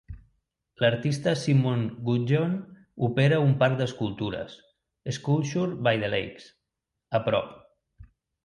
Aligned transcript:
L'artista 0.83 1.33
Simon 1.41 1.83
Gudgeon 2.07 2.55
opera 3.09 3.39
un 3.49 3.53
parc 3.65 3.77
d'escultures, 3.83 4.57
"Sculpture 5.19 5.79
by 5.89 5.95
the 6.05 6.11
Lakes", 6.15 6.49
a 7.21 7.27
prop. 7.29 7.57